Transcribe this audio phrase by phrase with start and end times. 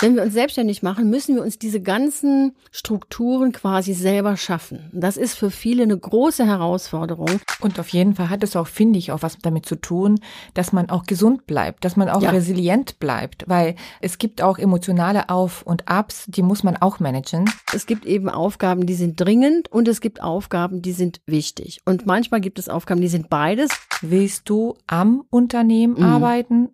[0.00, 4.90] Wenn wir uns selbstständig machen, müssen wir uns diese ganzen Strukturen quasi selber schaffen.
[4.92, 7.40] Das ist für viele eine große Herausforderung.
[7.60, 10.20] Und auf jeden Fall hat es auch, finde ich, auch was damit zu tun,
[10.54, 12.30] dass man auch gesund bleibt, dass man auch ja.
[12.30, 17.50] resilient bleibt, weil es gibt auch emotionale Auf- und Abs, die muss man auch managen.
[17.74, 21.80] Es gibt eben Aufgaben, die sind dringend und es gibt Aufgaben, die sind wichtig.
[21.84, 23.70] Und manchmal gibt es Aufgaben, die sind beides.
[24.00, 26.04] Willst du am Unternehmen mhm.
[26.04, 26.68] arbeiten?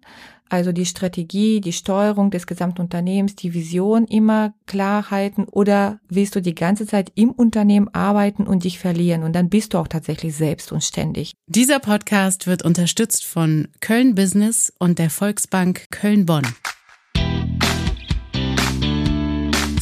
[0.54, 6.40] Also die Strategie, die Steuerung des Gesamtunternehmens, die Vision immer klar halten oder willst du
[6.40, 10.36] die ganze Zeit im Unternehmen arbeiten und dich verlieren und dann bist du auch tatsächlich
[10.36, 11.32] selbst und ständig.
[11.48, 16.46] Dieser Podcast wird unterstützt von Köln Business und der Volksbank Köln-Bonn.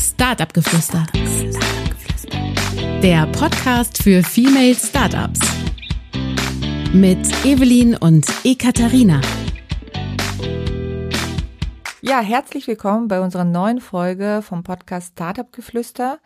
[0.01, 1.07] Startup Geflüster.
[3.03, 5.41] Der Podcast für Female Startups.
[6.95, 9.21] Mit Evelyn und Ekaterina.
[12.05, 16.19] Ja, herzlich willkommen bei unserer neuen Folge vom Podcast Startup Geflüster.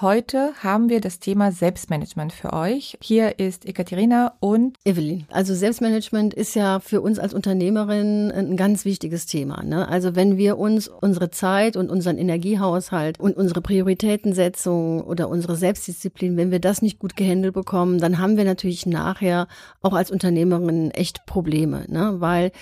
[0.00, 2.96] Heute haben wir das Thema Selbstmanagement für euch.
[3.02, 5.26] Hier ist Ekaterina und Evelyn.
[5.32, 9.64] Also Selbstmanagement ist ja für uns als Unternehmerin ein ganz wichtiges Thema.
[9.64, 9.88] Ne?
[9.88, 16.36] Also wenn wir uns unsere Zeit und unseren Energiehaushalt und unsere Prioritätensetzung oder unsere Selbstdisziplin,
[16.36, 19.48] wenn wir das nicht gut gehandelt bekommen, dann haben wir natürlich nachher
[19.82, 22.20] auch als Unternehmerin echt Probleme, ne?
[22.20, 22.52] weil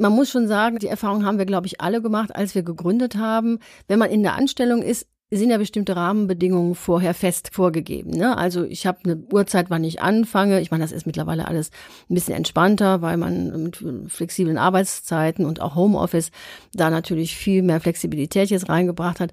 [0.00, 3.16] man muss schon sagen, die Erfahrung haben wir, glaube ich, alle gemacht, als wir gegründet
[3.16, 3.58] haben.
[3.86, 5.06] Wenn man in der Anstellung ist,
[5.38, 8.10] sind ja bestimmte Rahmenbedingungen vorher fest vorgegeben.
[8.10, 8.36] Ne?
[8.36, 10.60] Also ich habe eine Uhrzeit, wann ich anfange.
[10.60, 11.70] Ich meine, das ist mittlerweile alles
[12.08, 16.32] ein bisschen entspannter, weil man mit flexiblen Arbeitszeiten und auch Homeoffice
[16.74, 19.30] da natürlich viel mehr Flexibilität jetzt reingebracht hat.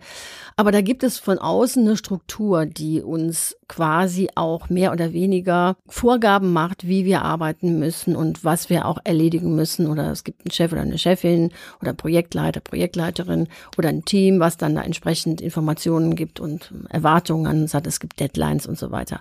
[0.56, 5.78] Aber da gibt es von außen eine Struktur, die uns quasi auch mehr oder weniger
[5.88, 9.88] Vorgaben macht, wie wir arbeiten müssen und was wir auch erledigen müssen.
[9.88, 14.58] Oder es gibt einen Chef oder eine Chefin oder Projektleiter, Projektleiterin oder ein Team, was
[14.58, 17.88] dann da entsprechend Informationen gibt und Erwartungen hat.
[17.88, 19.20] Es gibt Deadlines und so weiter.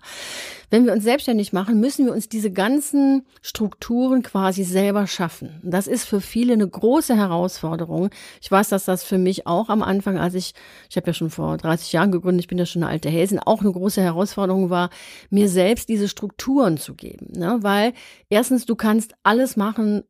[0.71, 5.61] Wenn wir uns selbstständig machen, müssen wir uns diese ganzen Strukturen quasi selber schaffen.
[5.63, 8.11] Das ist für viele eine große Herausforderung.
[8.41, 10.55] Ich weiß, dass das für mich auch am Anfang, als ich,
[10.91, 13.39] ich habe ja schon vor 30 Jahren gegründet, ich bin ja schon eine alte Häsin,
[13.39, 14.91] auch eine große Herausforderung war,
[15.31, 17.39] mir selbst diese Strukturen zu geben.
[17.39, 17.59] Ne?
[17.61, 17.93] Weil
[18.29, 20.03] erstens, du kannst alles machen,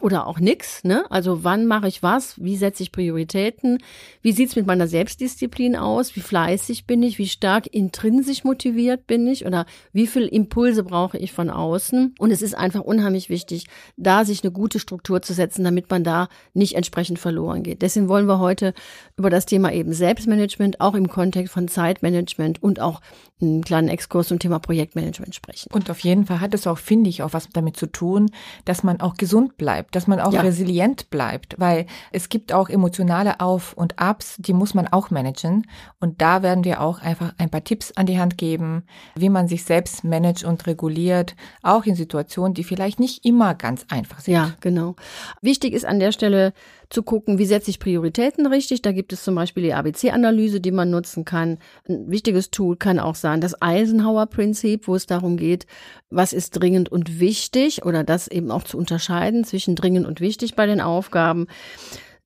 [0.00, 0.84] oder auch nix.
[0.84, 1.04] Ne?
[1.10, 2.42] Also wann mache ich was?
[2.42, 3.78] Wie setze ich Prioritäten?
[4.22, 6.16] Wie sieht's mit meiner Selbstdisziplin aus?
[6.16, 7.18] Wie fleißig bin ich?
[7.18, 9.46] Wie stark intrinsisch motiviert bin ich?
[9.46, 12.14] Oder wie viel Impulse brauche ich von außen?
[12.18, 13.66] Und es ist einfach unheimlich wichtig,
[13.96, 17.82] da sich eine gute Struktur zu setzen, damit man da nicht entsprechend verloren geht.
[17.82, 18.74] Deswegen wollen wir heute
[19.16, 23.00] über das Thema eben Selbstmanagement, auch im Kontext von Zeitmanagement und auch
[23.40, 25.70] einen kleinen Exkurs zum Thema Projektmanagement sprechen.
[25.72, 28.30] Und auf jeden Fall hat es auch, finde ich, auch was damit zu tun,
[28.64, 30.40] dass man auch gesund bleibt, dass man auch ja.
[30.40, 35.66] resilient bleibt, weil es gibt auch emotionale Auf- und Abs, die muss man auch managen.
[36.00, 38.84] Und da werden wir auch einfach ein paar Tipps an die Hand geben,
[39.14, 43.84] wie man sich selbst managt und reguliert, auch in Situationen, die vielleicht nicht immer ganz
[43.88, 44.34] einfach sind.
[44.34, 44.96] Ja, genau.
[45.40, 46.52] Wichtig ist an der Stelle,
[46.90, 48.82] zu gucken, wie setze ich Prioritäten richtig.
[48.82, 51.58] Da gibt es zum Beispiel die ABC-Analyse, die man nutzen kann.
[51.88, 55.66] Ein wichtiges Tool kann auch sein das Eisenhower-Prinzip, wo es darum geht,
[56.10, 60.54] was ist dringend und wichtig oder das eben auch zu unterscheiden zwischen dringend und wichtig
[60.54, 61.46] bei den Aufgaben.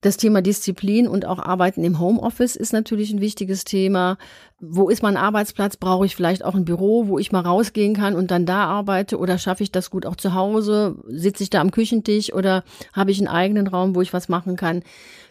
[0.01, 4.17] Das Thema Disziplin und auch Arbeiten im Homeoffice ist natürlich ein wichtiges Thema
[4.61, 5.77] wo ist mein Arbeitsplatz?
[5.77, 9.19] Brauche ich vielleicht auch ein Büro, wo ich mal rausgehen kann und dann da arbeite?
[9.19, 10.97] Oder schaffe ich das gut auch zu Hause?
[11.07, 14.57] Sitze ich da am Küchentisch oder habe ich einen eigenen Raum, wo ich was machen
[14.57, 14.83] kann?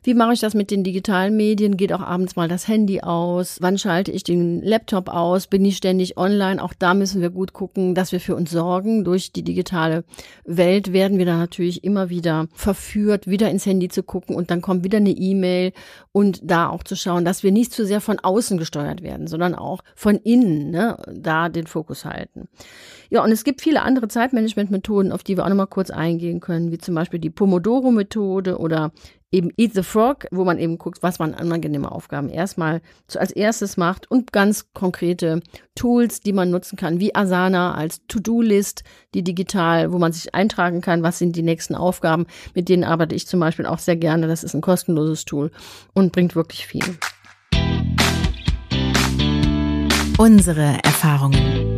[0.04, 1.76] Wie mache ich das mit den digitalen Medien?
[1.76, 3.58] Geht auch abends mal das Handy aus?
[3.60, 5.48] Wann schalte ich den Laptop aus?
[5.48, 6.64] Bin ich ständig online?
[6.64, 9.04] Auch da müssen wir gut gucken, dass wir für uns sorgen.
[9.04, 10.06] Durch die digitale
[10.46, 14.62] Welt werden wir da natürlich immer wieder verführt, wieder ins Handy zu gucken und dann
[14.62, 15.74] kommt wieder eine E-Mail
[16.14, 19.28] und da auch zu schauen, dass wir nicht zu sehr von außen gesteuert werden werden,
[19.28, 22.48] sondern auch von innen ne, da den Fokus halten.
[23.10, 26.72] Ja, und es gibt viele andere Zeitmanagement-Methoden, auf die wir auch nochmal kurz eingehen können,
[26.72, 28.92] wie zum Beispiel die Pomodoro-Methode oder
[29.32, 32.82] eben Eat the Frog, wo man eben guckt, was man angenehme Aufgaben erstmal
[33.14, 35.42] als erstes macht und ganz konkrete
[35.76, 38.84] Tools, die man nutzen kann, wie Asana als To-Do-List,
[39.14, 42.26] die digital, wo man sich eintragen kann, was sind die nächsten Aufgaben.
[42.56, 44.28] Mit denen arbeite ich zum Beispiel auch sehr gerne.
[44.28, 45.52] Das ist ein kostenloses Tool
[45.94, 46.98] und bringt wirklich viel.
[50.18, 51.78] Unsere Erfahrungen.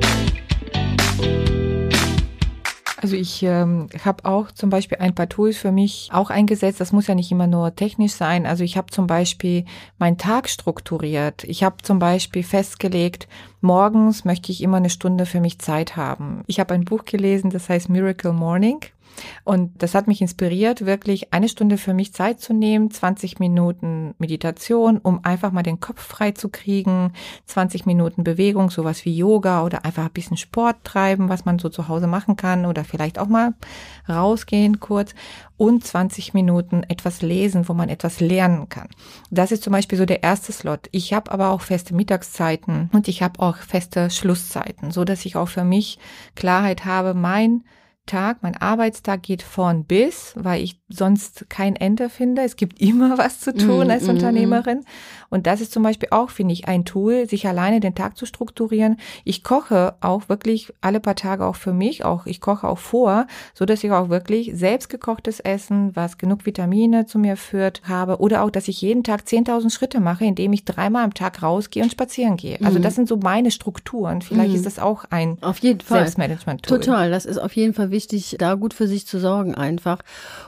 [3.01, 6.79] Also ich ähm, habe auch zum Beispiel ein paar Tools für mich auch eingesetzt.
[6.79, 8.45] Das muss ja nicht immer nur technisch sein.
[8.45, 9.65] Also ich habe zum Beispiel
[9.97, 11.43] meinen Tag strukturiert.
[11.43, 13.27] Ich habe zum Beispiel festgelegt,
[13.59, 16.43] morgens möchte ich immer eine Stunde für mich Zeit haben.
[16.47, 18.79] Ich habe ein Buch gelesen, das heißt Miracle Morning.
[19.43, 24.15] Und das hat mich inspiriert, wirklich eine Stunde für mich Zeit zu nehmen, 20 Minuten
[24.17, 27.13] Meditation, um einfach mal den Kopf frei zu kriegen,
[27.45, 31.69] 20 Minuten Bewegung, sowas wie Yoga oder einfach ein bisschen Sport treiben, was man so
[31.69, 33.53] zu Hause machen kann oder vielleicht auch mal
[34.07, 35.13] rausgehen kurz
[35.57, 38.87] und 20 Minuten etwas lesen, wo man etwas lernen kann.
[39.29, 40.87] Das ist zum Beispiel so der erste Slot.
[40.91, 45.35] Ich habe aber auch feste Mittagszeiten und ich habe auch feste Schlusszeiten, so dass ich
[45.35, 45.99] auch für mich
[46.35, 47.63] Klarheit habe, mein
[48.09, 52.41] Tag, mein Arbeitstag geht von bis, weil ich sonst kein Ende finde.
[52.41, 54.83] Es gibt immer was zu tun mm, als mm, Unternehmerin.
[55.29, 58.25] Und das ist zum Beispiel auch, finde ich, ein Tool, sich alleine den Tag zu
[58.25, 58.97] strukturieren.
[59.23, 63.27] Ich koche auch wirklich alle paar Tage auch für mich, auch ich koche auch vor,
[63.53, 68.43] so dass ich auch wirklich selbstgekochtes Essen, was genug Vitamine zu mir führt, habe oder
[68.43, 71.91] auch, dass ich jeden Tag 10.000 Schritte mache, indem ich dreimal am Tag rausgehe und
[71.91, 72.57] spazieren gehe.
[72.63, 72.81] Also mm.
[72.81, 74.23] das sind so meine Strukturen.
[74.23, 75.99] Vielleicht ist das auch ein auf jeden Fall.
[75.99, 76.79] Selbstmanagement-Tool.
[76.79, 79.99] Total, das ist auf jeden Fall wichtig, da gut für sich zu sorgen einfach.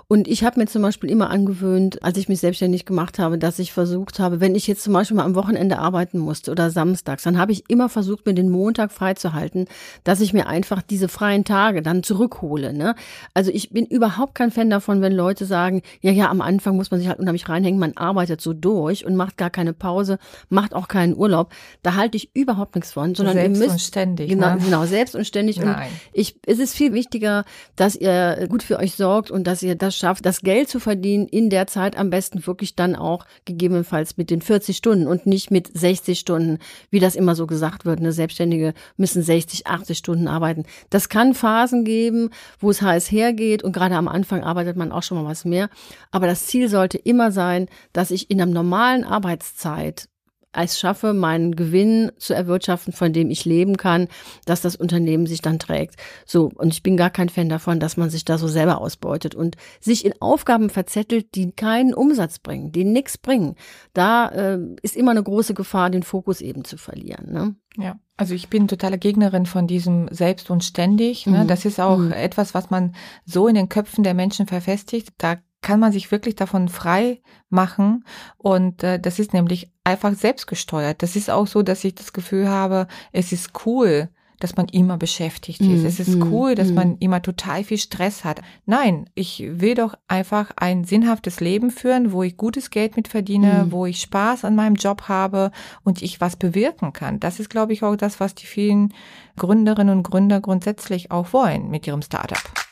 [0.07, 3.59] Und ich habe mir zum Beispiel immer angewöhnt, als ich mich selbstständig gemacht habe, dass
[3.59, 7.23] ich versucht habe, wenn ich jetzt zum Beispiel mal am Wochenende arbeiten musste oder samstags,
[7.23, 9.65] dann habe ich immer versucht, mir den Montag freizuhalten,
[10.03, 12.73] dass ich mir einfach diese freien Tage dann zurückhole.
[12.73, 12.95] Ne?
[13.33, 16.91] Also ich bin überhaupt kein Fan davon, wenn Leute sagen, ja, ja, am Anfang muss
[16.91, 20.17] man sich halt unheimlich reinhängen, man arbeitet so durch und macht gar keine Pause,
[20.49, 21.53] macht auch keinen Urlaub.
[21.83, 24.29] Da halte ich überhaupt nichts von, sondern selbst ihr müsst, und ständig.
[24.29, 24.61] Genau, ne?
[24.63, 25.57] genau, selbst und ständig.
[25.57, 25.75] Nein.
[25.75, 27.40] Und ich, es ist viel wichtiger,
[27.75, 31.27] dass ihr gut für euch sorgt und dass ihr das schafft, das Geld zu verdienen
[31.27, 35.51] in der Zeit am besten wirklich dann auch gegebenenfalls mit den 40 Stunden und nicht
[35.51, 36.59] mit 60 Stunden,
[36.89, 37.99] wie das immer so gesagt wird.
[37.99, 40.63] Eine Selbstständige müssen 60, 80 Stunden arbeiten.
[40.89, 42.29] Das kann Phasen geben,
[42.59, 45.69] wo es heiß hergeht und gerade am Anfang arbeitet man auch schon mal was mehr.
[46.11, 50.07] Aber das Ziel sollte immer sein, dass ich in einer normalen Arbeitszeit
[50.53, 54.07] es schaffe, meinen Gewinn zu erwirtschaften, von dem ich leben kann,
[54.45, 55.95] dass das Unternehmen sich dann trägt.
[56.25, 59.35] So, und ich bin gar kein Fan davon, dass man sich da so selber ausbeutet
[59.35, 63.55] und sich in Aufgaben verzettelt, die keinen Umsatz bringen, die nichts bringen.
[63.93, 67.31] Da äh, ist immer eine große Gefahr, den Fokus eben zu verlieren.
[67.31, 67.55] Ne?
[67.77, 71.25] Ja, also ich bin totale Gegnerin von diesem Selbst und ständig.
[71.25, 71.43] Ne?
[71.43, 71.47] Mhm.
[71.47, 72.11] Das ist auch mhm.
[72.11, 72.93] etwas, was man
[73.25, 75.09] so in den Köpfen der Menschen verfestigt.
[75.17, 78.05] Da kann man sich wirklich davon frei machen.
[78.37, 81.01] Und äh, das ist nämlich einfach selbstgesteuert.
[81.03, 84.09] Das ist auch so, dass ich das Gefühl habe, es ist cool,
[84.41, 85.83] dass man immer beschäftigt ist.
[85.83, 86.73] Mm, es ist mm, cool, dass mm.
[86.73, 88.41] man immer total viel Stress hat.
[88.65, 93.65] Nein, ich will doch einfach ein sinnhaftes Leben führen, wo ich gutes Geld mit verdiene,
[93.65, 93.71] mm.
[93.71, 95.51] wo ich Spaß an meinem Job habe
[95.83, 97.19] und ich was bewirken kann.
[97.19, 98.93] Das ist, glaube ich, auch das, was die vielen
[99.37, 102.70] Gründerinnen und Gründer grundsätzlich auch wollen mit ihrem Startup.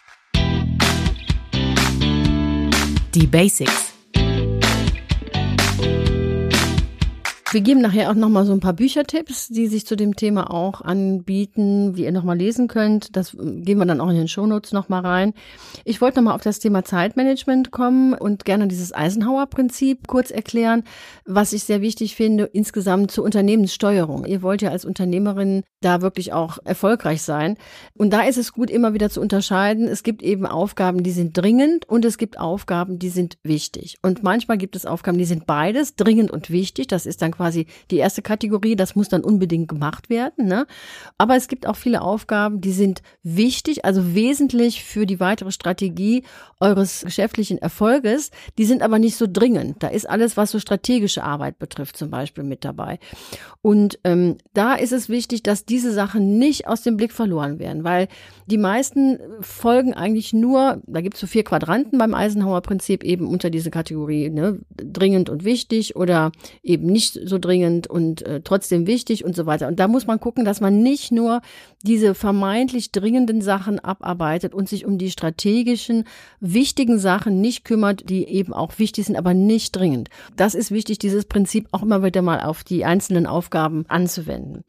[3.16, 3.94] Die Basics.
[7.52, 10.82] Wir geben nachher auch nochmal so ein paar Büchertipps, die sich zu dem Thema auch
[10.82, 13.16] anbieten, wie ihr nochmal lesen könnt.
[13.16, 15.34] Das gehen wir dann auch in den Shownotes nochmal rein.
[15.84, 20.84] Ich wollte nochmal auf das Thema Zeitmanagement kommen und gerne dieses Eisenhower-Prinzip kurz erklären,
[21.26, 24.26] was ich sehr wichtig finde, insgesamt zur Unternehmenssteuerung.
[24.26, 27.58] Ihr wollt ja als Unternehmerin da wirklich auch erfolgreich sein.
[27.96, 29.88] Und da ist es gut, immer wieder zu unterscheiden.
[29.88, 33.98] Es gibt eben Aufgaben, die sind dringend und es gibt Aufgaben, die sind wichtig.
[34.02, 36.88] Und manchmal gibt es Aufgaben, die sind beides, dringend und wichtig.
[36.88, 40.48] Das ist dann quasi die erste Kategorie, das muss dann unbedingt gemacht werden.
[40.48, 40.68] Ne?
[41.18, 46.24] Aber es gibt auch viele Aufgaben, die sind wichtig, also wesentlich für die weitere Strategie
[46.60, 48.32] eures geschäftlichen Erfolges.
[48.58, 49.82] Die sind aber nicht so dringend.
[49.82, 53.00] Da ist alles, was so strategische Arbeit betrifft, zum Beispiel mit dabei.
[53.62, 57.84] Und ähm, da ist es wichtig, dass diese Sachen nicht aus dem Blick verloren werden,
[57.84, 58.08] weil
[58.48, 63.50] die meisten folgen eigentlich nur, da gibt es so vier Quadranten beim Eisenhower-Prinzip eben unter
[63.50, 66.32] diese Kategorie, ne, dringend und wichtig oder
[66.64, 69.68] eben nicht so dringend und äh, trotzdem wichtig und so weiter.
[69.68, 71.42] Und da muss man gucken, dass man nicht nur
[71.84, 76.06] diese vermeintlich dringenden Sachen abarbeitet und sich um die strategischen,
[76.40, 80.10] wichtigen Sachen nicht kümmert, die eben auch wichtig sind, aber nicht dringend.
[80.36, 84.64] Das ist wichtig, dieses Prinzip auch immer wieder mal auf die einzelnen Aufgaben anzuwenden.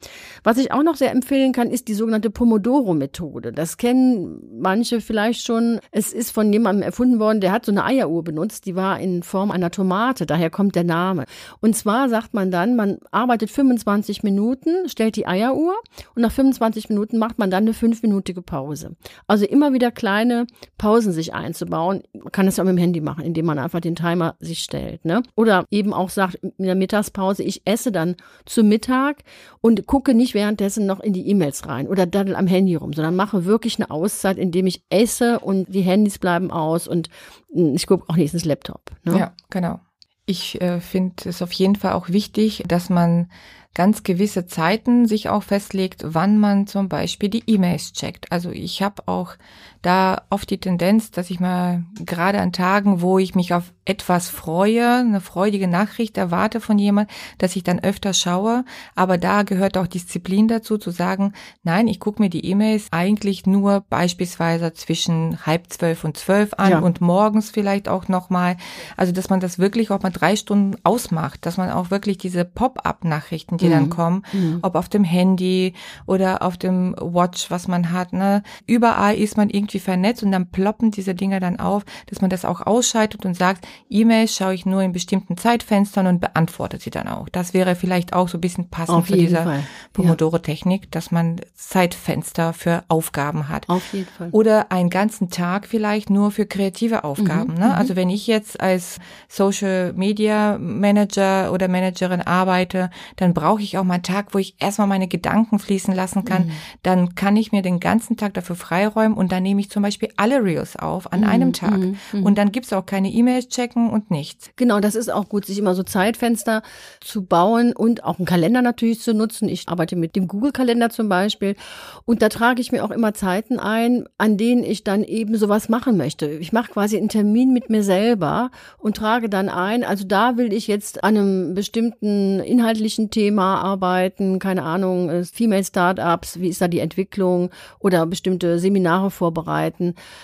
[0.45, 3.53] Was ich auch noch sehr empfehlen kann, ist die sogenannte Pomodoro-Methode.
[3.53, 5.81] Das kennen manche vielleicht schon.
[5.91, 9.23] Es ist von jemandem erfunden worden, der hat so eine Eieruhr benutzt, die war in
[9.23, 11.25] Form einer Tomate, daher kommt der Name.
[11.61, 15.75] Und zwar sagt man dann, man arbeitet 25 Minuten, stellt die Eieruhr
[16.15, 18.97] und nach 25 Minuten macht man dann eine fünfminütige Pause.
[19.27, 20.47] Also immer wieder kleine
[20.81, 22.03] Pausen sich einzubauen.
[22.15, 25.05] Man kann das ja mit dem Handy machen, indem man einfach den Timer sich stellt.
[25.05, 25.23] Ne?
[25.37, 29.19] Oder eben auch sagt, in der Mittagspause, ich esse dann zu Mittag
[29.61, 33.15] und gucke nicht währenddessen noch in die E-Mails rein oder daddel am Handy rum, sondern
[33.15, 37.11] mache wirklich eine Auszeit, indem ich esse und die Handys bleiben aus und
[37.53, 38.91] hm, ich gucke auch nicht ins Laptop.
[39.05, 39.19] Ne?
[39.19, 39.81] Ja, genau.
[40.25, 43.29] Ich äh, finde es auf jeden Fall auch wichtig, dass man
[43.75, 48.31] ganz gewisse Zeiten sich auch festlegt, wann man zum Beispiel die E-Mails checkt.
[48.33, 49.35] Also ich habe auch
[49.83, 54.29] da oft die Tendenz, dass ich mal gerade an Tagen, wo ich mich auf etwas
[54.29, 58.65] freue, eine freudige Nachricht erwarte von jemand, dass ich dann öfter schaue.
[58.95, 61.33] Aber da gehört auch Disziplin dazu, zu sagen,
[61.63, 66.71] nein, ich gucke mir die E-Mails eigentlich nur beispielsweise zwischen halb zwölf und zwölf an
[66.71, 66.79] ja.
[66.81, 68.59] und morgens vielleicht auch nochmal.
[68.97, 72.45] Also, dass man das wirklich auch mal drei Stunden ausmacht, dass man auch wirklich diese
[72.45, 73.71] Pop-up-Nachrichten, die mhm.
[73.71, 74.59] dann kommen, mhm.
[74.61, 75.73] ob auf dem Handy
[76.07, 80.51] oder auf dem Watch, was man hat, ne, überall ist man irgendwie vernetzt und dann
[80.51, 84.67] ploppen diese Dinger dann auf, dass man das auch ausschaltet und sagt, E-Mails schaue ich
[84.67, 87.29] nur in bestimmten Zeitfenstern und beantworte sie dann auch.
[87.29, 89.63] Das wäre vielleicht auch so ein bisschen passend für diese
[89.93, 93.69] Pomodoro-Technik, dass man Zeitfenster für Aufgaben hat.
[93.69, 94.31] Auf jeden Fall.
[94.33, 97.55] Oder einen ganzen Tag vielleicht nur für kreative Aufgaben.
[97.55, 97.67] Mhm, ne?
[97.67, 97.73] Mhm.
[97.73, 98.99] Also wenn ich jetzt als
[99.29, 104.57] Social Media Manager oder Managerin arbeite, dann brauche ich auch mal einen Tag, wo ich
[104.59, 106.47] erstmal meine Gedanken fließen lassen kann.
[106.47, 106.53] Mhm.
[106.83, 110.11] Dann kann ich mir den ganzen Tag dafür freiräumen und dann nehme ich zum Beispiel
[110.17, 111.79] alle Reels auf an mhm, einem Tag.
[111.79, 112.25] Mhm.
[112.25, 114.51] Und dann gibt's auch keine E-Mails checken und nichts.
[114.57, 116.63] Genau, das ist auch gut, sich immer so Zeitfenster
[117.01, 119.49] zu bauen und auch einen Kalender natürlich zu nutzen.
[119.49, 121.57] Ich arbeite mit dem Google-Kalender zum Beispiel
[122.05, 125.69] und da trage ich mir auch immer Zeiten ein, an denen ich dann eben sowas
[125.69, 126.27] machen möchte.
[126.27, 130.53] Ich mache quasi einen Termin mit mir selber und trage dann ein, also da will
[130.53, 136.61] ich jetzt an einem bestimmten inhaltlichen Thema arbeiten, keine Ahnung, äh, Female Startups, wie ist
[136.61, 139.50] da die Entwicklung oder bestimmte Seminare vorbereiten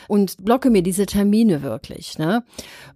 [0.09, 2.19] und blocke mir diese Termine wirklich.
[2.19, 2.45] Ne?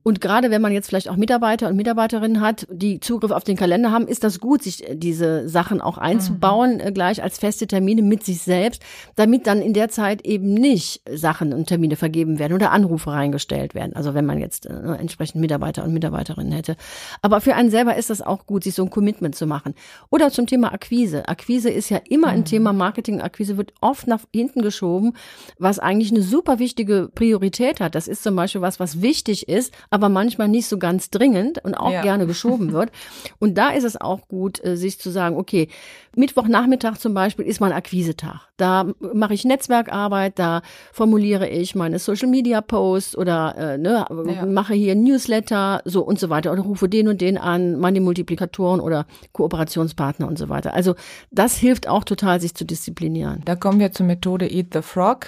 [0.03, 3.57] Und gerade wenn man jetzt vielleicht auch Mitarbeiter und Mitarbeiterinnen hat, die Zugriff auf den
[3.57, 6.95] Kalender haben, ist das gut, sich diese Sachen auch einzubauen, mhm.
[6.95, 8.83] gleich als feste Termine mit sich selbst,
[9.17, 13.75] damit dann in der Zeit eben nicht Sachen und Termine vergeben werden oder Anrufe reingestellt
[13.75, 13.95] werden.
[13.95, 16.77] Also wenn man jetzt äh, entsprechend Mitarbeiter und Mitarbeiterinnen hätte.
[17.23, 19.75] Aber für einen selber ist das auch gut, sich so ein Commitment zu machen.
[20.11, 21.29] Oder zum Thema Akquise.
[21.29, 22.35] Akquise ist ja immer mhm.
[22.35, 23.21] ein Thema Marketing.
[23.21, 25.15] Akquise wird oft nach hinten geschoben,
[25.59, 27.95] was eigentlich eine super wichtige Priorität hat.
[27.95, 31.75] Das ist zum Beispiel was, was wichtig ist, aber manchmal nicht so ganz dringend und
[31.75, 32.03] auch ja.
[32.03, 32.91] gerne geschoben wird.
[33.39, 35.69] Und da ist es auch gut, äh, sich zu sagen, okay,
[36.17, 38.49] Mittwochnachmittag zum Beispiel ist mein Akquisetag.
[38.57, 40.62] Da mache ich Netzwerkarbeit, da
[40.93, 44.45] formuliere ich meine Social Media Posts oder äh, ne, ja.
[44.45, 48.81] mache hier Newsletter, so und so weiter oder rufe den und den an, meine Multiplikatoren
[48.81, 50.75] oder Kooperationspartner und so weiter.
[50.75, 50.95] Also
[51.31, 53.43] das hilft auch total, sich zu disziplinieren.
[53.45, 55.27] Da kommen wir zur Methode Eat the Frog.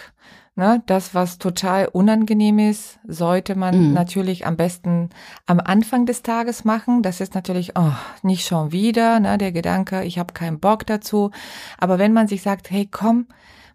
[0.55, 3.93] Ne, das, was total unangenehm ist, sollte man mhm.
[3.95, 5.09] natürlich am besten
[5.47, 7.03] am Anfang des Tages machen.
[7.03, 7.93] Das ist natürlich, oh,
[8.23, 11.31] nicht schon wieder, ne, der Gedanke, ich habe keinen Bock dazu.
[11.79, 13.29] Aber wenn man sich sagt, hey, komm,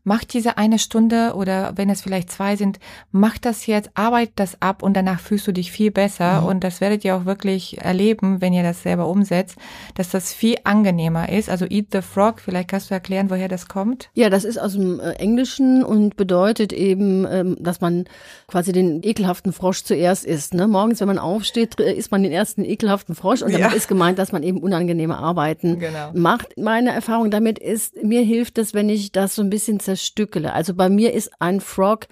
[0.07, 2.79] mach diese eine Stunde oder wenn es vielleicht zwei sind,
[3.11, 6.41] mach das jetzt, arbeit das ab und danach fühlst du dich viel besser.
[6.41, 6.47] Mhm.
[6.47, 9.57] Und das werdet ihr auch wirklich erleben, wenn ihr das selber umsetzt,
[9.95, 11.49] dass das viel angenehmer ist.
[11.49, 14.09] Also Eat the Frog, vielleicht kannst du erklären, woher das kommt?
[14.13, 18.05] Ja, das ist aus dem äh, Englischen und bedeutet eben, ähm, dass man
[18.47, 20.53] quasi den ekelhaften Frosch zuerst isst.
[20.53, 20.69] Ne?
[20.69, 23.75] Morgens, wenn man aufsteht, isst man den ersten ekelhaften Frosch und damit ja.
[23.75, 26.11] ist gemeint, dass man eben unangenehme Arbeiten genau.
[26.13, 26.57] macht.
[26.57, 30.53] Meine Erfahrung damit ist, mir hilft es, wenn ich das so ein bisschen zerstückele.
[30.53, 32.07] Also bei mir ist ein Frog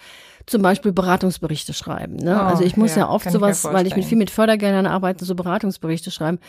[0.46, 2.18] zum Beispiel Beratungsberichte schreiben.
[2.18, 2.36] Ne?
[2.36, 5.26] Oh, also ich muss ja, ja oft sowas, weil ich mit viel mit Fördergeldern arbeite,
[5.26, 6.40] so Beratungsberichte schreiben.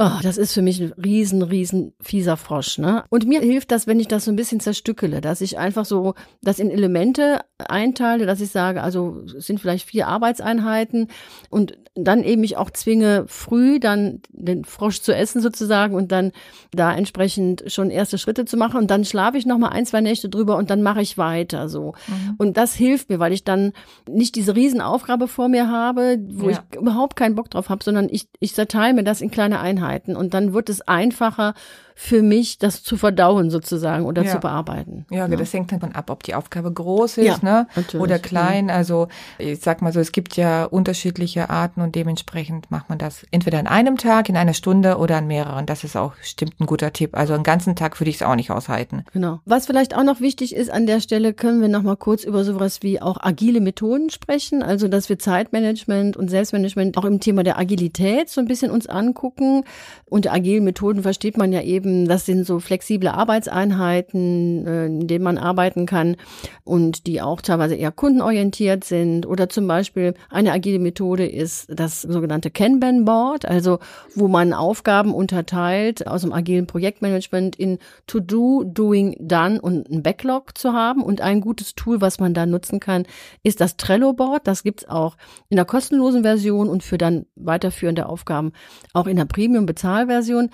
[0.00, 3.02] Oh, das ist für mich ein riesen, riesen fieser Frosch, ne?
[3.10, 6.14] Und mir hilft das, wenn ich das so ein bisschen zerstückele, dass ich einfach so
[6.40, 11.08] das in Elemente einteile, dass ich sage, also es sind vielleicht vier Arbeitseinheiten
[11.50, 16.32] und dann eben mich auch zwinge, früh dann den Frosch zu essen sozusagen und dann
[16.72, 20.00] da entsprechend schon erste Schritte zu machen und dann schlafe ich noch mal ein, zwei
[20.00, 21.94] Nächte drüber und dann mache ich weiter so.
[22.06, 22.34] Mhm.
[22.38, 23.72] Und das hilft mir, weil ich dann
[24.08, 26.62] nicht diese Riesenaufgabe vor mir habe, wo ja.
[26.72, 29.58] ich überhaupt keinen Bock drauf habe, sondern ich, ich zerteile mir das in kleine.
[29.58, 31.54] Einheiten und dann wird es einfacher
[32.00, 34.30] für mich, das zu verdauen sozusagen oder ja.
[34.30, 35.04] zu bearbeiten.
[35.10, 37.66] Ja, ja, das hängt davon ab, ob die Aufgabe groß ist ja, ne?
[37.98, 38.70] oder klein.
[38.70, 43.26] Also ich sag mal so, es gibt ja unterschiedliche Arten und dementsprechend macht man das
[43.32, 45.66] entweder an einem Tag, in einer Stunde oder an mehreren.
[45.66, 47.16] Das ist auch stimmt ein guter Tipp.
[47.16, 49.02] Also einen ganzen Tag würde ich es auch nicht aushalten.
[49.12, 49.40] Genau.
[49.44, 52.44] Was vielleicht auch noch wichtig ist an der Stelle, können wir noch mal kurz über
[52.44, 54.62] sowas wie auch agile Methoden sprechen.
[54.62, 58.86] Also dass wir Zeitmanagement und Selbstmanagement auch im Thema der Agilität so ein bisschen uns
[58.86, 59.64] angucken.
[60.04, 65.24] Unter agilen Methoden versteht man ja eben, das sind so flexible Arbeitseinheiten, äh, in denen
[65.24, 66.16] man arbeiten kann
[66.64, 69.26] und die auch teilweise eher kundenorientiert sind.
[69.26, 73.78] Oder zum Beispiel eine agile Methode ist das sogenannte Kanban Board, also
[74.14, 80.02] wo man Aufgaben unterteilt aus dem agilen Projektmanagement in To Do, Doing, Done und ein
[80.02, 81.02] Backlog zu haben.
[81.02, 83.04] Und ein gutes Tool, was man da nutzen kann,
[83.42, 84.46] ist das Trello Board.
[84.46, 85.16] Das gibt's auch
[85.48, 88.52] in der kostenlosen Version und für dann weiterführende Aufgaben
[88.92, 90.50] auch in der Premium Bezahlversion.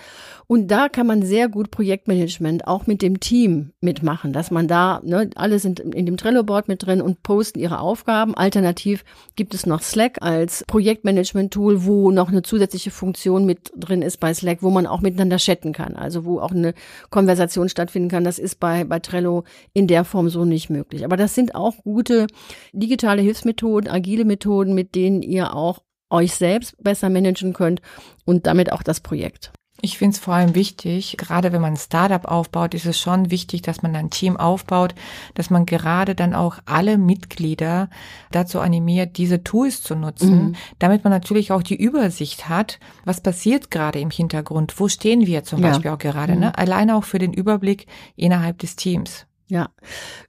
[0.47, 5.01] Und da kann man sehr gut Projektmanagement auch mit dem Team mitmachen, dass man da,
[5.05, 8.35] ne, alle sind in dem Trello-Board mit drin und posten ihre Aufgaben.
[8.35, 9.05] Alternativ
[9.37, 14.33] gibt es noch Slack als Projektmanagement-Tool, wo noch eine zusätzliche Funktion mit drin ist bei
[14.35, 16.75] Slack, wo man auch miteinander chatten kann, also wo auch eine
[17.11, 18.25] Konversation stattfinden kann.
[18.25, 21.05] Das ist bei, bei Trello in der Form so nicht möglich.
[21.05, 22.27] Aber das sind auch gute
[22.73, 27.81] digitale Hilfsmethoden, agile Methoden, mit denen ihr auch euch selbst besser managen könnt
[28.25, 29.53] und damit auch das Projekt.
[29.85, 33.31] Ich finde es vor allem wichtig, gerade wenn man ein Startup aufbaut, ist es schon
[33.31, 34.95] wichtig, dass man ein Team aufbaut,
[35.35, 37.91] dass man gerade dann auch alle Mitglieder
[38.31, 40.57] dazu animiert, diese Tools zu nutzen, mhm.
[40.79, 45.45] damit man natürlich auch die Übersicht hat, was passiert gerade im Hintergrund, wo stehen wir
[45.45, 45.69] zum ja.
[45.69, 46.37] Beispiel auch gerade, ne?
[46.37, 46.41] mhm.
[46.45, 46.59] ne?
[46.59, 47.87] alleine auch für den Überblick
[48.17, 49.27] innerhalb des Teams.
[49.49, 49.69] Ja,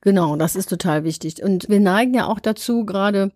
[0.02, 1.42] genau, das ist total wichtig.
[1.42, 3.32] Und wir neigen ja auch dazu, gerade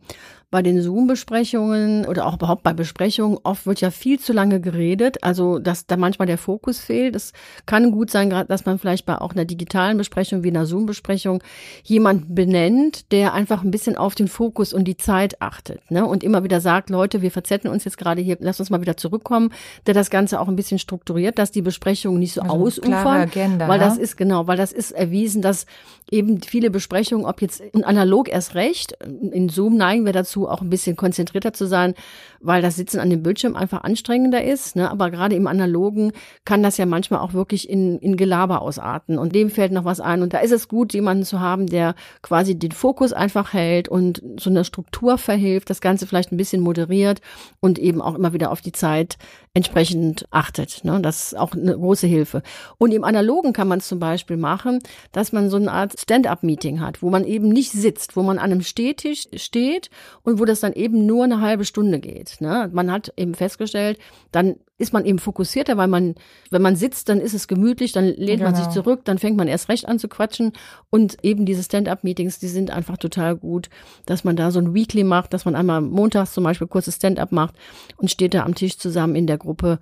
[0.51, 5.23] bei den Zoom-Besprechungen oder auch überhaupt bei Besprechungen, oft wird ja viel zu lange geredet,
[5.23, 7.15] also dass da manchmal der Fokus fehlt.
[7.15, 7.33] Es
[7.67, 11.43] kann gut sein, dass man vielleicht bei auch einer digitalen Besprechung wie einer Zoom-Besprechung
[11.83, 16.05] jemand benennt, der einfach ein bisschen auf den Fokus und die Zeit achtet ne?
[16.05, 18.97] und immer wieder sagt, Leute, wir verzetteln uns jetzt gerade hier, lass uns mal wieder
[18.97, 19.51] zurückkommen,
[19.85, 23.67] der das Ganze auch ein bisschen strukturiert, dass die Besprechungen nicht so also ausufern, Agenda,
[23.67, 24.03] weil das ne?
[24.03, 25.67] ist genau, weil das ist erwiesen, dass
[26.09, 30.69] eben viele Besprechungen, ob jetzt analog erst recht, in Zoom neigen wir dazu, auch ein
[30.69, 31.95] bisschen konzentrierter zu sein,
[32.41, 34.75] weil das Sitzen an dem Bildschirm einfach anstrengender ist.
[34.75, 34.89] Ne?
[34.89, 36.11] Aber gerade im Analogen
[36.45, 39.17] kann das ja manchmal auch wirklich in, in Gelaber ausarten.
[39.17, 40.21] Und dem fällt noch was ein.
[40.21, 44.21] Und da ist es gut, jemanden zu haben, der quasi den Fokus einfach hält und
[44.37, 47.21] so eine Struktur verhilft, das Ganze vielleicht ein bisschen moderiert
[47.59, 49.17] und eben auch immer wieder auf die Zeit
[49.53, 50.83] entsprechend achtet.
[50.83, 50.99] Ne?
[51.01, 52.43] Das ist auch eine große Hilfe.
[52.77, 54.79] Und im Analogen kann man es zum Beispiel machen,
[55.11, 58.51] dass man so eine Art Stand-up-Meeting hat, wo man eben nicht sitzt, wo man an
[58.51, 59.89] einem Stehtisch steht
[60.23, 62.28] und wo das dann eben nur eine halbe Stunde geht.
[62.39, 62.69] Ne?
[62.71, 63.99] Man hat eben festgestellt,
[64.31, 66.15] dann ist man eben fokussierter, weil man,
[66.51, 68.45] wenn man sitzt, dann ist es gemütlich, dann lehnt genau.
[68.45, 68.75] man sich genau.
[68.75, 70.53] zurück, dann fängt man erst recht an zu quatschen.
[70.89, 73.69] Und eben diese Stand-up-Meetings, die sind einfach total gut,
[74.05, 77.31] dass man da so ein Weekly macht, dass man einmal montags zum Beispiel kurzes Stand-up
[77.31, 77.55] macht
[77.97, 79.79] und steht da am Tisch zusammen in der Gruppe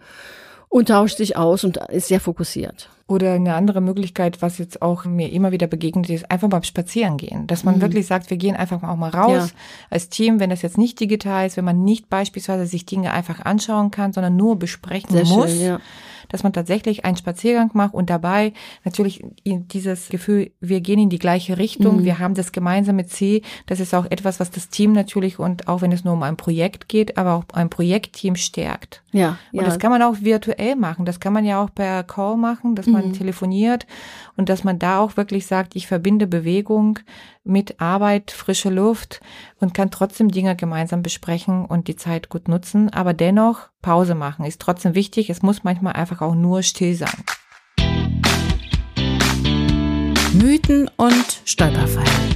[0.70, 2.90] und tauscht sich aus und ist sehr fokussiert.
[3.08, 7.16] Oder eine andere Möglichkeit, was jetzt auch mir immer wieder begegnet ist, einfach mal spazieren
[7.16, 7.48] gehen.
[7.48, 7.82] Dass man mhm.
[7.82, 9.60] wirklich sagt, wir gehen einfach auch mal raus ja.
[9.90, 13.40] als Team, wenn das jetzt nicht digital ist, wenn man nicht beispielsweise sich Dinge einfach
[13.46, 15.52] anschauen kann, sondern nur besprechen Sehr muss.
[15.52, 15.80] Schön, ja
[16.30, 21.20] dass man tatsächlich einen Spaziergang macht und dabei natürlich dieses Gefühl, wir gehen in die
[21.20, 22.04] gleiche Richtung, mhm.
[22.04, 23.42] wir haben das gemeinsame Ziel.
[23.66, 26.38] Das ist auch etwas, was das Team natürlich und auch wenn es nur um ein
[26.38, 29.04] Projekt geht, aber auch ein Projektteam stärkt.
[29.12, 29.38] Ja.
[29.52, 29.66] Und ja.
[29.66, 31.06] das kann man auch virtuell machen.
[31.06, 33.14] Das kann man ja auch per Call machen, dass man mhm.
[33.14, 33.88] telefoniert
[34.36, 37.00] und dass man da auch wirklich sagt, ich verbinde Bewegung
[37.44, 39.22] mit Arbeit, frische Luft
[39.60, 44.46] und kann trotzdem Dinge gemeinsam besprechen und die Zeit gut nutzen, aber dennoch Pause machen
[44.46, 45.30] ist trotzdem wichtig.
[45.30, 47.24] Es muss manchmal einfach auch nur still sein.
[50.34, 52.36] Mythen und Stolperfallen.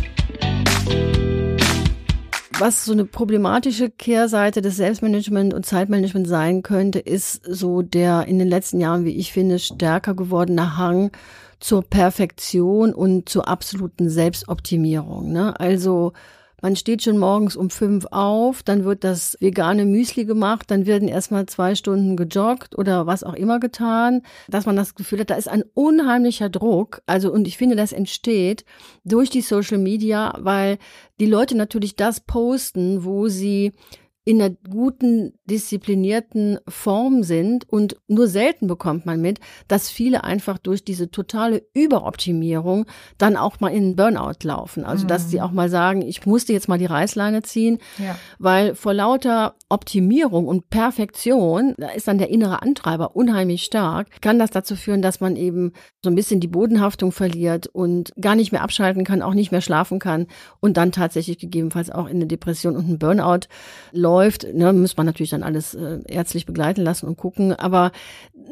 [2.57, 8.37] Was so eine problematische Kehrseite des Selbstmanagement und Zeitmanagement sein könnte, ist so der in
[8.37, 11.11] den letzten Jahren, wie ich finde, stärker gewordene Hang
[11.59, 15.31] zur Perfektion und zur absoluten Selbstoptimierung.
[15.31, 15.59] Ne?
[15.59, 16.13] Also
[16.61, 21.07] man steht schon morgens um fünf auf, dann wird das vegane Müsli gemacht, dann werden
[21.07, 25.35] erstmal zwei Stunden gejoggt oder was auch immer getan, dass man das Gefühl hat, da
[25.35, 27.01] ist ein unheimlicher Druck.
[27.05, 28.63] Also, und ich finde, das entsteht
[29.03, 30.77] durch die Social Media, weil
[31.19, 33.73] die Leute natürlich das posten, wo sie
[34.23, 40.59] in einer guten, disziplinierten Form sind und nur selten bekommt man mit, dass viele einfach
[40.59, 42.85] durch diese totale Überoptimierung
[43.17, 44.85] dann auch mal in Burnout laufen.
[44.85, 45.43] Also, dass sie mhm.
[45.43, 48.15] auch mal sagen, ich musste jetzt mal die Reißleine ziehen, ja.
[48.37, 54.37] weil vor lauter Optimierung und Perfektion, da ist dann der innere Antreiber unheimlich stark, kann
[54.37, 58.51] das dazu führen, dass man eben so ein bisschen die Bodenhaftung verliert und gar nicht
[58.51, 60.27] mehr abschalten kann, auch nicht mehr schlafen kann
[60.59, 63.47] und dann tatsächlich gegebenenfalls auch in eine Depression und einen Burnout
[63.91, 67.53] läuft läuft, ne, muss man natürlich dann alles äh, ärztlich begleiten lassen und gucken.
[67.53, 67.91] Aber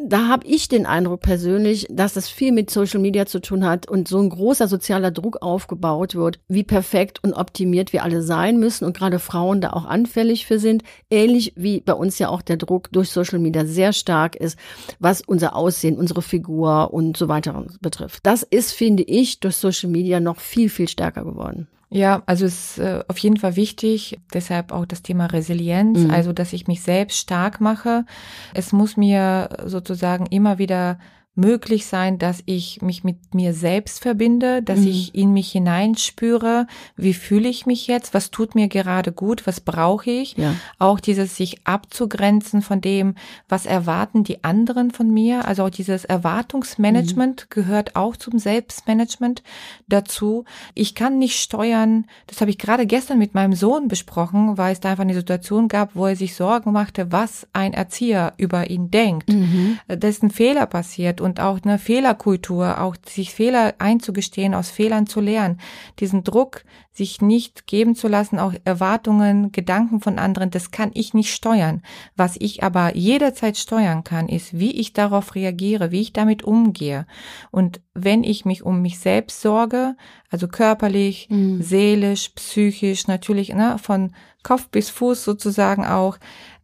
[0.07, 3.89] da habe ich den Eindruck persönlich, dass das viel mit Social Media zu tun hat
[3.89, 8.57] und so ein großer sozialer Druck aufgebaut wird, wie perfekt und optimiert wir alle sein
[8.57, 10.83] müssen und gerade Frauen da auch anfällig für sind.
[11.09, 14.57] Ähnlich wie bei uns ja auch der Druck durch Social Media sehr stark ist,
[14.99, 18.25] was unser Aussehen, unsere Figur und so weiter betrifft.
[18.25, 21.67] Das ist, finde ich, durch Social Media noch viel, viel stärker geworden.
[21.91, 26.11] Ja, also es ist äh, auf jeden Fall wichtig, deshalb auch das Thema Resilienz, mhm.
[26.11, 28.05] also dass ich mich selbst stark mache.
[28.53, 30.99] Es muss mir sozusagen immer wieder
[31.39, 34.87] möglich sein, dass ich mich mit mir selbst verbinde, dass mhm.
[34.87, 39.61] ich in mich hineinspüre, wie fühle ich mich jetzt, was tut mir gerade gut, was
[39.61, 40.37] brauche ich.
[40.37, 40.55] Ja.
[40.77, 43.15] Auch dieses sich abzugrenzen von dem,
[43.47, 45.47] was erwarten die anderen von mir.
[45.47, 47.45] Also auch dieses Erwartungsmanagement mhm.
[47.49, 49.43] gehört auch zum Selbstmanagement
[49.87, 50.45] dazu.
[50.75, 54.79] Ich kann nicht steuern, das habe ich gerade gestern mit meinem Sohn besprochen, weil es
[54.79, 58.91] da einfach eine Situation gab, wo er sich Sorgen machte, was ein Erzieher über ihn
[58.91, 59.29] denkt.
[59.29, 59.79] Mhm.
[59.87, 65.05] Das ist ein Fehler passiert und auch eine Fehlerkultur, auch sich Fehler einzugestehen, aus Fehlern
[65.05, 65.59] zu lernen,
[65.99, 71.13] diesen Druck, sich nicht geben zu lassen, auch Erwartungen, Gedanken von anderen, das kann ich
[71.13, 71.81] nicht steuern.
[72.15, 77.05] Was ich aber jederzeit steuern kann, ist, wie ich darauf reagiere, wie ich damit umgehe.
[77.51, 79.95] Und wenn ich mich um mich selbst sorge,
[80.29, 81.61] also körperlich, mhm.
[81.61, 84.13] seelisch, psychisch, natürlich ne, von
[84.43, 86.17] Kopf bis Fuß sozusagen auch,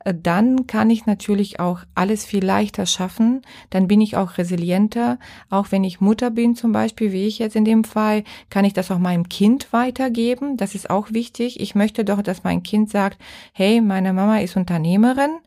[0.06, 3.41] dann kann ich natürlich auch alles viel leichter schaffen.
[3.72, 5.18] Dann bin ich auch resilienter.
[5.50, 8.74] Auch wenn ich Mutter bin zum Beispiel, wie ich jetzt in dem Fall, kann ich
[8.74, 10.58] das auch meinem Kind weitergeben.
[10.58, 11.60] Das ist auch wichtig.
[11.60, 13.20] Ich möchte doch, dass mein Kind sagt,
[13.52, 15.38] hey, meine Mama ist Unternehmerin.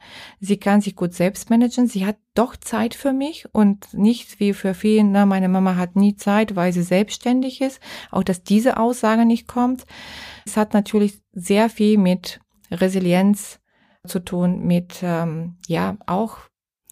[0.40, 1.86] Sie kann sich gut selbst managen.
[1.86, 5.94] Sie hat doch Zeit für mich und nicht wie für vielen, na, meine Mama hat
[5.94, 7.80] nie Zeit, weil sie selbstständig ist.
[8.10, 9.84] Auch, dass diese Aussage nicht kommt.
[10.44, 12.40] Es hat natürlich sehr viel mit
[12.70, 13.57] Resilienz
[14.06, 16.38] zu tun mit, ähm, ja, auch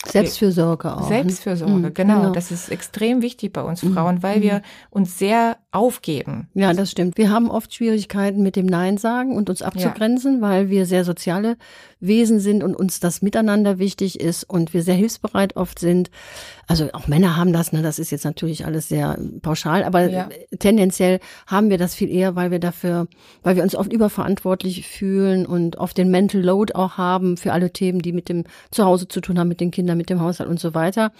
[0.04, 1.02] Selbstfürsorge auch.
[1.02, 1.06] Ne?
[1.08, 2.20] Selbstfürsorge, mhm, genau.
[2.20, 2.32] genau.
[2.32, 3.94] Das ist extrem wichtig bei uns mhm.
[3.94, 4.62] Frauen, weil wir mhm.
[4.90, 6.48] uns sehr aufgeben.
[6.54, 7.18] Ja, das stimmt.
[7.18, 10.40] Wir haben oft Schwierigkeiten mit dem Nein sagen und uns abzugrenzen, ja.
[10.42, 11.56] weil wir sehr soziale
[12.00, 16.10] Wesen sind und uns das Miteinander wichtig ist und wir sehr hilfsbereit oft sind.
[16.66, 20.28] Also auch Männer haben das, ne, das ist jetzt natürlich alles sehr pauschal, aber ja.
[20.58, 23.08] tendenziell haben wir das viel eher, weil wir dafür,
[23.42, 27.72] weil wir uns oft überverantwortlich fühlen und oft den Mental Load auch haben für alle
[27.72, 30.60] Themen, die mit dem Zuhause zu tun haben, mit den Kindern, mit dem Haushalt und
[30.60, 31.12] so weiter.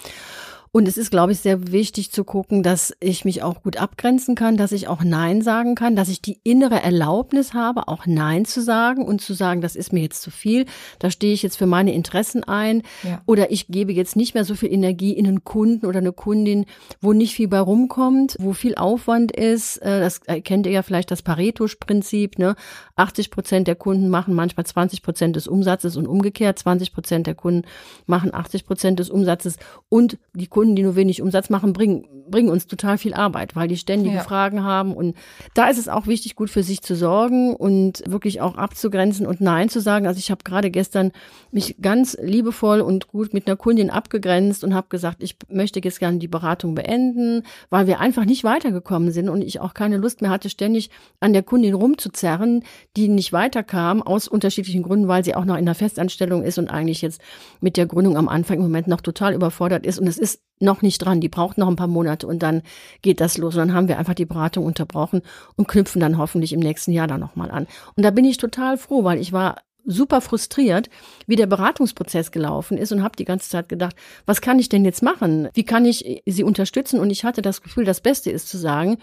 [0.77, 4.35] Und es ist, glaube ich, sehr wichtig zu gucken, dass ich mich auch gut abgrenzen
[4.35, 8.45] kann, dass ich auch Nein sagen kann, dass ich die innere Erlaubnis habe, auch Nein
[8.45, 10.67] zu sagen und zu sagen, das ist mir jetzt zu viel,
[10.99, 13.23] da stehe ich jetzt für meine Interessen ein ja.
[13.25, 16.67] oder ich gebe jetzt nicht mehr so viel Energie in einen Kunden oder eine Kundin,
[17.01, 19.79] wo nicht viel bei rumkommt, wo viel Aufwand ist.
[19.79, 22.39] Äh, das kennt ihr ja vielleicht das Pareto-Prinzip.
[22.39, 22.55] Ne?
[22.97, 27.35] 80 Prozent der Kunden machen manchmal 20 Prozent des Umsatzes und umgekehrt 20 Prozent der
[27.35, 27.67] Kunden
[28.05, 29.57] machen 80 Prozent des Umsatzes
[29.89, 33.55] und die Kunden Kunden, die nur wenig Umsatz machen, bringen, bringen uns total viel Arbeit,
[33.55, 34.23] weil die ständige ja.
[34.23, 34.95] Fragen haben.
[34.95, 35.15] Und
[35.55, 39.41] da ist es auch wichtig, gut für sich zu sorgen und wirklich auch abzugrenzen und
[39.41, 40.09] Nein zu sagen.
[40.09, 41.13] Also ich habe gerade gestern
[41.53, 46.01] mich ganz liebevoll und gut mit einer Kundin abgegrenzt und habe gesagt, ich möchte jetzt
[46.01, 50.21] gerne die Beratung beenden, weil wir einfach nicht weitergekommen sind und ich auch keine Lust
[50.21, 52.65] mehr hatte, ständig an der Kundin rumzuzerren,
[52.97, 56.69] die nicht weiterkam, aus unterschiedlichen Gründen, weil sie auch noch in der Festanstellung ist und
[56.69, 57.21] eigentlich jetzt
[57.61, 60.01] mit der Gründung am Anfang im Moment noch total überfordert ist.
[60.01, 62.63] Und es ist noch nicht dran, die braucht noch ein paar Monate und dann
[63.03, 63.55] geht das los.
[63.55, 65.23] Und dann haben wir einfach die Beratung unterbrochen
[65.57, 67.67] und knüpfen dann hoffentlich im nächsten Jahr dann nochmal an.
[67.95, 70.91] Und da bin ich total froh, weil ich war super frustriert,
[71.27, 73.95] wie der Beratungsprozess gelaufen ist und habe die ganze Zeit gedacht,
[74.27, 75.49] was kann ich denn jetzt machen?
[75.55, 76.99] Wie kann ich sie unterstützen?
[76.99, 78.99] Und ich hatte das Gefühl, das Beste ist zu sagen,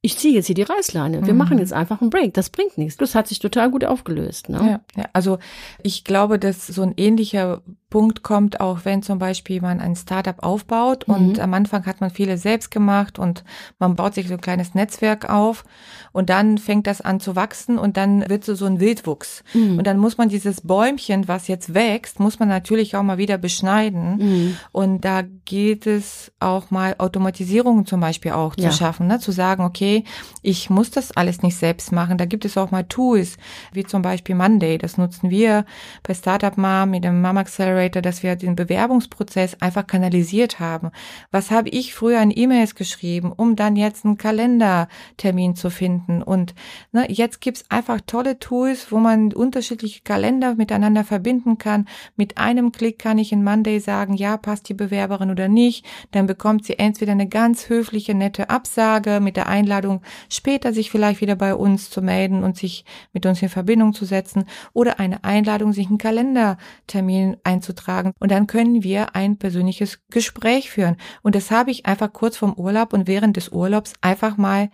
[0.00, 1.26] ich ziehe jetzt hier die Reißleine.
[1.26, 1.38] Wir mhm.
[1.38, 2.34] machen jetzt einfach einen Break.
[2.34, 2.96] Das bringt nichts.
[2.98, 4.48] Das hat sich total gut aufgelöst.
[4.48, 4.58] Ne?
[4.58, 5.38] Ja, ja, also
[5.82, 10.42] ich glaube, dass so ein ähnlicher Punkt kommt, auch wenn zum Beispiel man ein Startup
[10.42, 11.14] aufbaut mhm.
[11.14, 13.44] und am Anfang hat man viele selbst gemacht und
[13.78, 15.64] man baut sich so ein kleines Netzwerk auf
[16.12, 19.42] und dann fängt das an zu wachsen und dann wird so, so ein Wildwuchs.
[19.54, 19.78] Mhm.
[19.78, 23.38] Und dann muss man dieses Bäumchen, was jetzt wächst, muss man natürlich auch mal wieder
[23.38, 24.16] beschneiden.
[24.18, 24.56] Mhm.
[24.70, 28.68] Und da geht es auch mal Automatisierungen zum Beispiel auch ja.
[28.68, 29.18] zu schaffen, ne?
[29.18, 30.04] zu sagen, okay,
[30.42, 32.18] ich muss das alles nicht selbst machen.
[32.18, 33.38] Da gibt es auch mal Tools,
[33.72, 34.76] wie zum Beispiel Monday.
[34.76, 35.64] Das nutzen wir
[36.02, 40.90] bei Startup Mom mit dem Mama Accelerator Accelerator, dass wir den Bewerbungsprozess einfach kanalisiert haben.
[41.30, 46.22] Was habe ich früher in E-Mails geschrieben, um dann jetzt einen Kalendertermin zu finden?
[46.22, 46.54] Und
[46.92, 51.86] ne, jetzt gibt's einfach tolle Tools, wo man unterschiedliche Kalender miteinander verbinden kann.
[52.16, 55.86] Mit einem Klick kann ich in Monday sagen, ja, passt die Bewerberin oder nicht.
[56.10, 61.20] Dann bekommt sie entweder eine ganz höfliche, nette Absage mit der Einladung, später sich vielleicht
[61.20, 65.24] wieder bei uns zu melden und sich mit uns in Verbindung zu setzen oder eine
[65.24, 68.12] Einladung, sich einen Kalendertermin einzutragen beizutragen.
[68.18, 70.96] Und dann können wir ein persönliches Gespräch führen.
[71.22, 74.70] Und das habe ich einfach kurz vorm Urlaub und während des Urlaubs einfach mal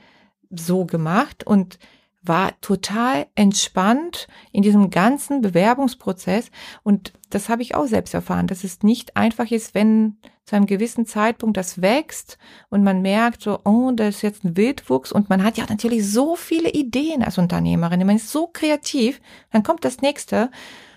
[0.50, 1.78] so gemacht und
[2.26, 6.50] war total entspannt in diesem ganzen Bewerbungsprozess.
[6.82, 10.66] Und das habe ich auch selbst erfahren, dass es nicht einfach ist, wenn zu einem
[10.66, 15.30] gewissen Zeitpunkt das wächst und man merkt so, oh, da ist jetzt ein Wildwuchs und
[15.30, 19.86] man hat ja natürlich so viele Ideen als Unternehmerin, man ist so kreativ, dann kommt
[19.86, 20.50] das nächste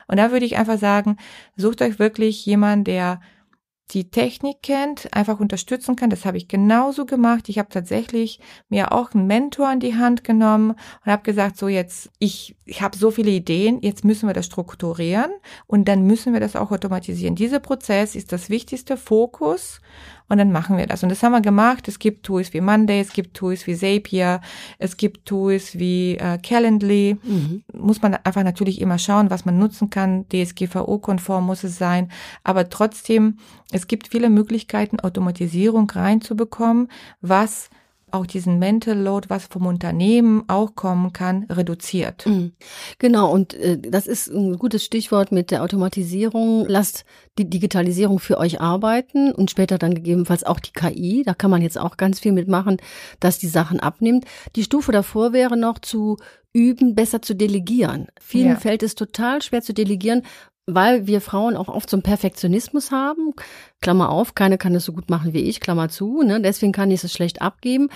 [0.08, 1.17] und da würde ich einfach sagen,
[1.56, 3.20] sucht euch wirklich jemand, der
[3.91, 6.10] die Technik kennt, einfach unterstützen kann.
[6.10, 7.48] Das habe ich genauso gemacht.
[7.48, 11.70] Ich habe tatsächlich mir auch einen Mentor an die Hand genommen und habe gesagt, so
[11.70, 15.32] jetzt, ich, ich habe so viele Ideen, jetzt müssen wir das strukturieren
[15.67, 17.36] und dann müssen wir das auch automatisieren.
[17.36, 19.80] Dieser Prozess ist das wichtigste Fokus
[20.29, 21.03] und dann machen wir das.
[21.03, 21.87] Und das haben wir gemacht.
[21.87, 24.41] Es gibt Tools wie Monday, es gibt Tools wie Zapier,
[24.77, 27.17] es gibt Tools wie äh, Calendly.
[27.23, 27.63] Mhm.
[27.73, 30.25] Muss man einfach natürlich immer schauen, was man nutzen kann.
[30.29, 32.11] DSGVO-konform muss es sein.
[32.43, 33.37] Aber trotzdem,
[33.71, 36.89] es gibt viele Möglichkeiten, Automatisierung reinzubekommen,
[37.21, 37.69] was
[38.12, 42.26] auch diesen Mental Load, was vom Unternehmen auch kommen kann, reduziert.
[42.26, 42.54] Mhm.
[43.00, 46.65] Genau, und äh, das ist ein gutes Stichwort mit der Automatisierung.
[46.67, 47.06] Lasst
[47.38, 51.24] die Digitalisierung für euch arbeiten und später dann gegebenenfalls auch die KI.
[51.26, 52.78] Da kann man jetzt auch ganz viel mitmachen,
[53.20, 54.26] dass die Sachen abnimmt.
[54.56, 56.17] Die Stufe davor wäre noch zu
[56.54, 58.08] üben, besser zu delegieren.
[58.20, 58.56] Vielen ja.
[58.56, 60.24] fällt es total schwer zu delegieren,
[60.69, 63.34] weil wir Frauen auch oft so einen Perfektionismus haben.
[63.80, 66.41] Klammer auf, keine kann es so gut machen wie ich, Klammer zu, ne?
[66.41, 67.89] deswegen kann ich es schlecht abgeben.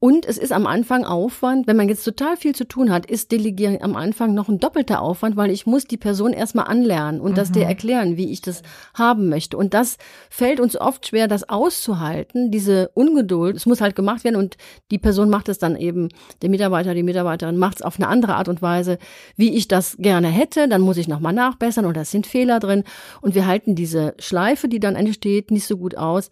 [0.00, 3.30] Und es ist am Anfang Aufwand, wenn man jetzt total viel zu tun hat, ist
[3.30, 7.32] Delegieren am Anfang noch ein doppelter Aufwand, weil ich muss die Person erstmal anlernen und
[7.32, 7.36] mhm.
[7.36, 7.68] das dir mhm.
[7.68, 8.62] erklären, wie ich das
[8.94, 9.56] haben möchte.
[9.56, 9.96] Und das
[10.28, 13.56] fällt uns oft schwer, das auszuhalten, diese Ungeduld.
[13.56, 14.56] Es muss halt gemacht werden und
[14.90, 16.08] die Person macht es dann eben,
[16.42, 18.98] der Mitarbeiter, die Mitarbeiterin macht es auf eine andere Art und Weise,
[19.36, 20.68] wie ich das gerne hätte.
[20.68, 22.84] Dann muss ich nochmal nachbessern oder es sind Fehler drin.
[23.20, 26.30] Und wir halten diese Schleife, die dann entsteht, steht nicht so gut aus.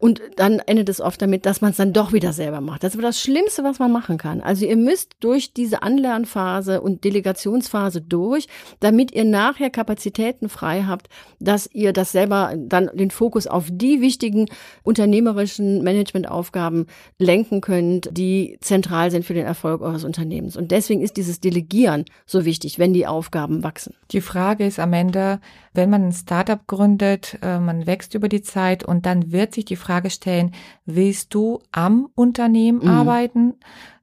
[0.00, 2.84] Und dann endet es oft damit, dass man es dann doch wieder selber macht.
[2.84, 4.40] Das ist aber das Schlimmste, was man machen kann.
[4.40, 8.46] Also ihr müsst durch diese Anlernphase und Delegationsphase durch,
[8.78, 11.08] damit ihr nachher Kapazitäten frei habt,
[11.40, 14.46] dass ihr das selber dann den Fokus auf die wichtigen
[14.84, 16.86] unternehmerischen Managementaufgaben
[17.18, 20.56] lenken könnt, die zentral sind für den Erfolg eures Unternehmens.
[20.56, 23.94] Und deswegen ist dieses Delegieren so wichtig, wenn die Aufgaben wachsen.
[24.12, 25.40] Die Frage ist am Ende,
[25.78, 29.64] wenn man ein Startup gründet, äh, man wächst über die Zeit und dann wird sich
[29.64, 30.50] die Frage stellen,
[30.86, 32.88] willst du am Unternehmen mhm.
[32.88, 33.54] arbeiten?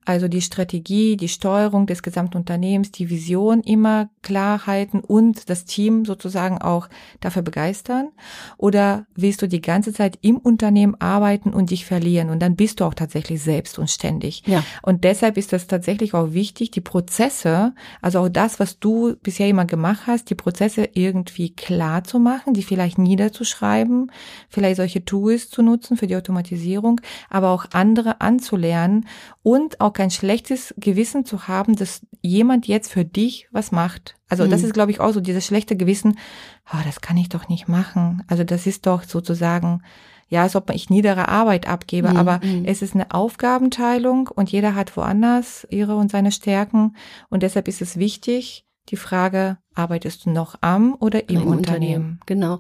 [0.06, 6.06] Also die Strategie, die Steuerung des Gesamtunternehmens, die Vision immer klar halten und das Team
[6.06, 6.88] sozusagen auch
[7.20, 8.10] dafür begeistern?
[8.58, 12.30] Oder willst du die ganze Zeit im Unternehmen arbeiten und dich verlieren?
[12.30, 14.44] Und dann bist du auch tatsächlich selbst und ständig.
[14.46, 14.64] Ja.
[14.84, 19.50] Und deshalb ist das tatsächlich auch wichtig, die Prozesse, also auch das, was du bisher
[19.50, 24.12] immer gemacht hast, die Prozesse irgendwie klar zu machen, die vielleicht niederzuschreiben,
[24.50, 29.08] vielleicht solche Tools zu nutzen für die Automatisierung, aber auch andere anzulernen
[29.46, 34.16] und auch kein schlechtes Gewissen zu haben, dass jemand jetzt für dich was macht.
[34.28, 34.50] Also mhm.
[34.50, 36.18] das ist, glaube ich, auch so dieses schlechte Gewissen,
[36.74, 38.24] oh, das kann ich doch nicht machen.
[38.28, 39.84] Also das ist doch sozusagen,
[40.30, 42.18] ja, als ob ich niedere Arbeit abgebe, mhm.
[42.18, 42.66] aber mhm.
[42.66, 46.96] es ist eine Aufgabenteilung und jeder hat woanders ihre und seine Stärken
[47.30, 51.58] und deshalb ist es wichtig, die Frage, arbeitest du noch am oder im, Im Unternehmen?
[51.58, 52.20] Unternehmen?
[52.26, 52.60] Genau.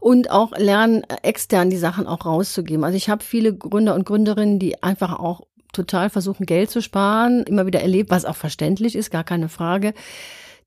[0.00, 2.84] Und auch lernen, extern die Sachen auch rauszugeben.
[2.84, 7.44] Also ich habe viele Gründer und Gründerinnen, die einfach auch total versuchen, Geld zu sparen,
[7.44, 9.94] immer wieder erlebt, was auch verständlich ist, gar keine Frage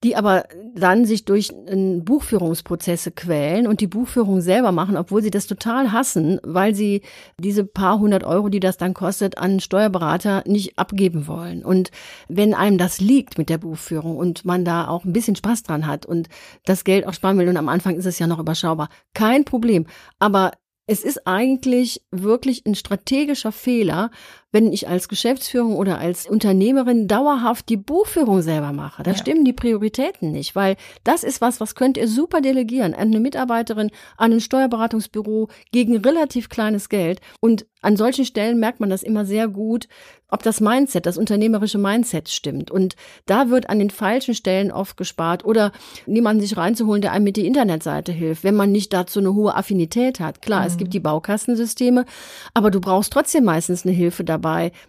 [0.03, 5.45] die aber dann sich durch Buchführungsprozesse quälen und die Buchführung selber machen, obwohl sie das
[5.45, 7.01] total hassen, weil sie
[7.39, 11.63] diese paar hundert Euro, die das dann kostet, an Steuerberater nicht abgeben wollen.
[11.63, 11.91] Und
[12.27, 15.85] wenn einem das liegt mit der Buchführung und man da auch ein bisschen Spaß dran
[15.85, 16.29] hat und
[16.65, 19.85] das Geld auch sparen will und am Anfang ist es ja noch überschaubar, kein Problem.
[20.17, 20.51] Aber
[20.87, 24.09] es ist eigentlich wirklich ein strategischer Fehler,
[24.51, 29.03] wenn ich als Geschäftsführung oder als Unternehmerin dauerhaft die Buchführung selber mache.
[29.03, 29.17] Da ja.
[29.17, 33.19] stimmen die Prioritäten nicht, weil das ist was, was könnt ihr super delegieren an eine
[33.19, 37.21] Mitarbeiterin, an ein Steuerberatungsbüro gegen relativ kleines Geld.
[37.39, 39.87] Und an solchen Stellen merkt man das immer sehr gut,
[40.31, 42.71] ob das Mindset, das unternehmerische Mindset stimmt.
[42.71, 45.71] Und da wird an den falschen Stellen oft gespart oder
[46.05, 49.55] niemanden sich reinzuholen, der einem mit die Internetseite hilft, wenn man nicht dazu eine hohe
[49.55, 50.41] Affinität hat.
[50.41, 50.67] Klar, mhm.
[50.67, 52.05] es gibt die Baukastensysteme,
[52.53, 54.40] aber du brauchst trotzdem meistens eine Hilfe dabei,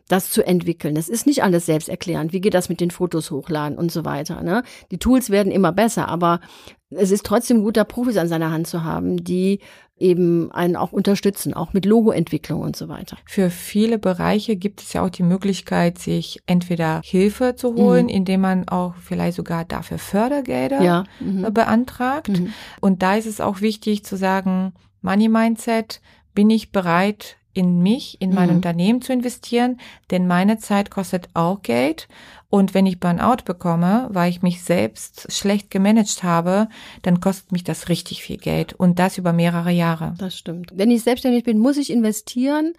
[0.09, 0.97] das zu entwickeln.
[0.97, 2.33] Es ist nicht alles selbsterklärend.
[2.33, 4.43] Wie geht das mit den Fotos hochladen und so weiter.
[4.43, 4.63] Ne?
[4.91, 6.41] Die Tools werden immer besser, aber
[6.91, 9.61] es ist trotzdem gut, da Profis an seiner Hand zu haben, die
[9.99, 13.17] eben einen auch unterstützen, auch mit Logoentwicklung und so weiter.
[13.25, 18.11] Für viele Bereiche gibt es ja auch die Möglichkeit, sich entweder Hilfe zu holen, mhm.
[18.11, 21.05] indem man auch vielleicht sogar dafür Fördergelder ja.
[21.21, 21.47] mhm.
[21.55, 22.41] beantragt.
[22.41, 22.53] Mhm.
[22.81, 26.01] Und da ist es auch wichtig zu sagen, Money Mindset,
[26.35, 28.57] bin ich bereit, in mich, in mein mhm.
[28.57, 29.79] Unternehmen zu investieren,
[30.11, 32.09] denn meine Zeit kostet auch Geld
[32.55, 36.69] Und wenn ich Burnout bekomme, weil ich mich selbst schlecht gemanagt habe,
[37.01, 40.15] dann kostet mich das richtig viel Geld und das über mehrere Jahre.
[40.19, 40.71] Das stimmt.
[40.75, 42.75] Wenn ich selbstständig bin, muss ich investieren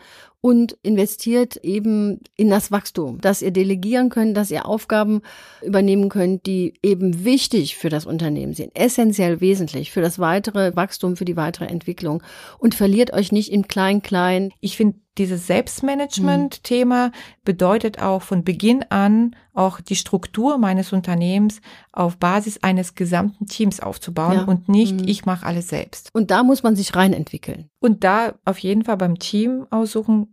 [0.45, 5.21] und investiert eben in das Wachstum, dass ihr delegieren könnt, dass ihr Aufgaben
[5.61, 11.15] übernehmen könnt, die eben wichtig für das Unternehmen sind, essentiell wesentlich für das weitere Wachstum,
[11.15, 12.21] für die weitere Entwicklung
[12.59, 14.51] und verliert euch nicht im Klein-Klein.
[14.59, 17.11] Ich finde dieses Selbstmanagement-Thema
[17.45, 23.79] bedeutet auch von Beginn an auch die Struktur meines Unternehmens auf Basis eines gesamten Teams
[23.79, 24.43] aufzubauen ja.
[24.45, 25.07] und nicht mhm.
[25.07, 26.09] ich mache alles selbst.
[26.13, 27.69] Und da muss man sich rein entwickeln.
[27.79, 30.32] Und da auf jeden Fall beim Team aussuchen,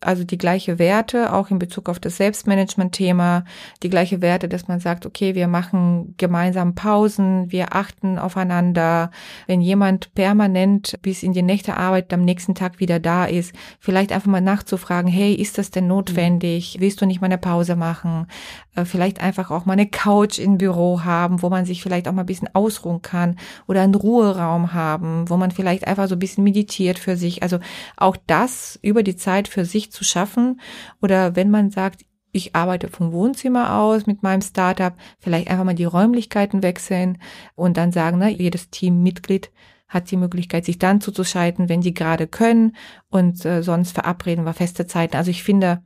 [0.00, 3.44] also die gleiche Werte, auch in Bezug auf das Selbstmanagement-Thema,
[3.82, 9.10] die gleiche Werte, dass man sagt, okay, wir machen gemeinsam Pausen, wir achten aufeinander.
[9.46, 14.12] Wenn jemand permanent bis in die Nächte arbeitet, am nächsten Tag wieder da ist, vielleicht
[14.12, 16.76] einfach mal nachzufragen, hey, ist das denn notwendig?
[16.80, 18.26] Willst du nicht mal eine Pause machen?
[18.74, 22.12] Äh, vielleicht einfach auch mal eine Couch im Büro haben, wo man sich vielleicht auch
[22.12, 26.18] mal ein bisschen ausruhen kann oder einen Ruheraum haben, wo man vielleicht einfach so ein
[26.18, 27.42] bisschen meditiert für sich.
[27.42, 27.58] Also
[27.96, 30.60] auch das über die Zeit für sich zu schaffen.
[31.00, 35.74] Oder wenn man sagt, ich arbeite vom Wohnzimmer aus mit meinem Startup, vielleicht einfach mal
[35.74, 37.18] die Räumlichkeiten wechseln
[37.54, 39.52] und dann sagen, ne, jedes Teammitglied
[39.88, 42.74] hat die Möglichkeit, sich dann zuzuschalten, wenn die gerade können
[43.08, 45.16] und äh, sonst verabreden wir feste Zeiten.
[45.16, 45.82] Also ich finde,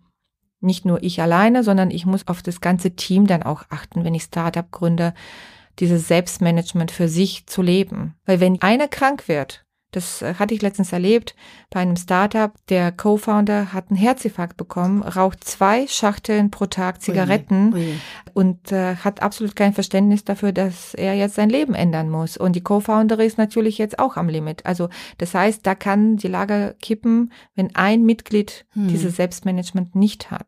[0.61, 4.15] nicht nur ich alleine, sondern ich muss auf das ganze Team dann auch achten, wenn
[4.15, 5.15] ich Startup gründe,
[5.79, 8.15] dieses Selbstmanagement für sich zu leben.
[8.25, 11.35] Weil wenn einer krank wird, das äh, hatte ich letztens erlebt
[11.71, 12.53] bei einem Startup.
[12.69, 17.95] Der Co-Founder hat einen Herzinfarkt bekommen, raucht zwei Schachteln pro Tag Zigaretten ui, ui.
[18.35, 22.37] und äh, hat absolut kein Verständnis dafür, dass er jetzt sein Leben ändern muss.
[22.37, 24.67] Und die Co-Founder ist natürlich jetzt auch am Limit.
[24.67, 28.89] Also das heißt, da kann die Lage kippen, wenn ein Mitglied hm.
[28.89, 30.47] dieses Selbstmanagement nicht hat.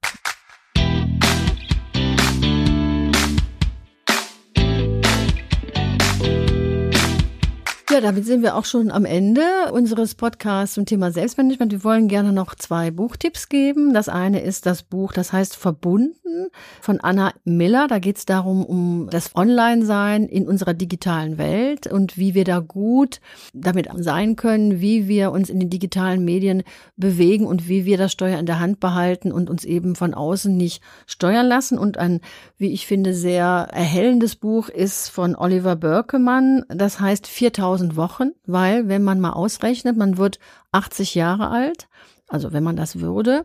[7.90, 11.72] Ja, damit sind wir auch schon am Ende unseres Podcasts zum Thema Selbstmanagement.
[11.72, 13.92] Wir wollen gerne noch zwei Buchtipps geben.
[13.94, 16.50] Das eine ist das Buch, das heißt Verbunden
[16.80, 17.88] von Anna Miller.
[17.88, 22.60] Da geht es darum, um das Online-Sein in unserer digitalen Welt und wie wir da
[22.60, 23.20] gut
[23.52, 26.62] damit sein können, wie wir uns in den digitalen Medien
[26.96, 30.56] bewegen und wie wir das Steuer in der Hand behalten und uns eben von außen
[30.56, 31.76] nicht steuern lassen.
[31.76, 32.20] Und ein,
[32.56, 36.64] wie ich finde, sehr erhellendes Buch ist von Oliver Börkemann.
[36.68, 40.38] Das heißt 4000 1000 Wochen, weil wenn man mal ausrechnet, man wird
[40.72, 41.88] 80 Jahre alt,
[42.28, 43.44] also wenn man das würde,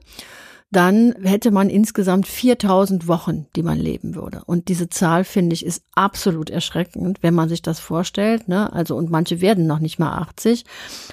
[0.71, 4.41] dann hätte man insgesamt 4000 Wochen, die man leben würde.
[4.45, 8.47] Und diese Zahl, finde ich, ist absolut erschreckend, wenn man sich das vorstellt.
[8.47, 8.73] Ne?
[8.73, 10.65] Also, und manche werden noch nicht mal 80.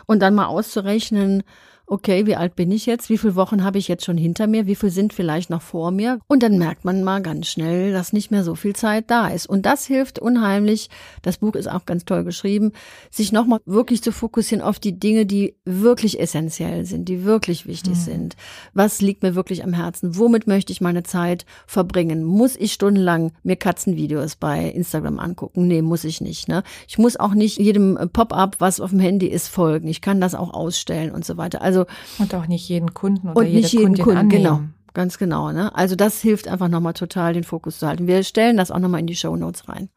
[0.07, 1.45] Und dann mal auszurechnen,
[1.87, 3.11] okay, wie alt bin ich jetzt?
[3.11, 4.67] Wie viele Wochen habe ich jetzt schon hinter mir?
[4.67, 6.21] Wie viele sind vielleicht noch vor mir?
[6.27, 9.47] Und dann merkt man mal ganz schnell, dass nicht mehr so viel Zeit da ist.
[9.47, 10.89] Und das hilft unheimlich.
[11.23, 12.73] Das Buch ist auch ganz toll geschrieben,
[13.11, 17.95] sich nochmal wirklich zu fokussieren auf die Dinge, die wirklich essentiell sind, die wirklich wichtig
[17.95, 18.01] mhm.
[18.01, 18.37] sind.
[18.75, 20.17] Was liegt mir wirklich am Herzen?
[20.19, 22.25] Womit möchte ich meine Zeit verbringen?
[22.25, 25.67] Muss ich stundenlang mir Katzenvideos bei Instagram angucken?
[25.67, 26.49] Nee, muss ich nicht.
[26.49, 26.63] Ne?
[26.89, 29.89] Ich muss auch nicht jedem Pop-up, was auf dem Handy ist, folgen.
[29.89, 31.61] Ich kann das auch ausstellen und so weiter.
[31.61, 31.72] Also
[32.19, 34.43] und auch nicht jeden Kunden oder und jede nicht jeden Kundin Kunden, annehmen.
[34.43, 34.61] genau.
[34.95, 35.75] Ganz genau, ne?
[35.75, 38.07] Also das hilft einfach nochmal total, den Fokus zu halten.
[38.07, 39.89] Wir stellen das auch nochmal in die Show Notes rein.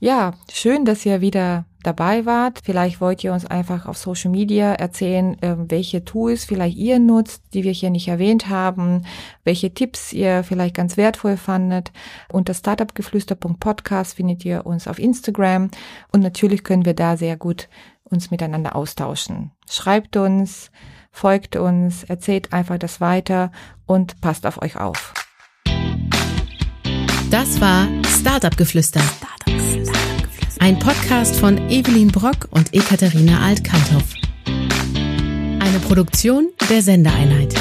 [0.00, 2.60] Ja, schön, dass ihr wieder dabei wart.
[2.62, 7.42] Vielleicht wollt ihr uns einfach auf Social Media erzählen, ähm, welche Tools vielleicht ihr nutzt,
[7.54, 9.02] die wir hier nicht erwähnt haben,
[9.44, 11.90] welche Tipps ihr vielleicht ganz wertvoll fandet.
[12.32, 15.70] Unter startupgeflüster.podcast findet ihr uns auf Instagram
[16.12, 17.68] und natürlich können wir da sehr gut
[18.10, 19.52] uns miteinander austauschen.
[19.70, 20.70] Schreibt uns,
[21.10, 23.50] folgt uns, erzählt einfach das weiter
[23.86, 25.14] und passt auf euch auf.
[27.30, 29.02] Das war Startup Geflüster.
[30.60, 34.14] Ein Podcast von Evelyn Brock und Ekaterina Alt-Kanthoff.
[34.46, 37.57] Eine Produktion der Sendeeinheit.